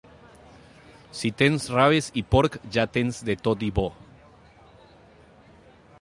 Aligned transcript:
Si 1.19 1.29
tens 1.41 1.67
raves 1.75 2.09
i 2.23 2.25
porc 2.35 2.57
ja 2.79 2.87
tens 2.97 3.21
de 3.29 3.37
tot 3.49 3.67
i 3.69 3.73
bo. 3.81 3.87